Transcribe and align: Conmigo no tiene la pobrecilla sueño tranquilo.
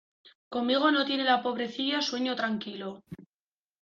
Conmigo 0.49 0.89
no 0.89 1.05
tiene 1.05 1.23
la 1.23 1.43
pobrecilla 1.43 2.01
sueño 2.01 2.35
tranquilo. 2.35 3.03